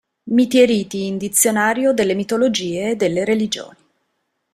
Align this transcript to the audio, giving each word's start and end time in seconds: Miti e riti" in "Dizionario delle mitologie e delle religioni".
Miti 0.33 0.59
e 0.59 0.65
riti" 0.65 1.05
in 1.05 1.19
"Dizionario 1.19 1.93
delle 1.93 2.15
mitologie 2.15 2.89
e 2.89 2.95
delle 2.95 3.23
religioni". 3.23 3.77